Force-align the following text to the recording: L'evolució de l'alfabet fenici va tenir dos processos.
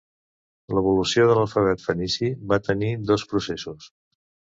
L'evolució 0.77 1.27
de 1.31 1.35
l'alfabet 1.39 1.83
fenici 1.89 2.29
va 2.53 2.59
tenir 2.69 2.89
dos 3.11 3.27
processos. 3.35 3.91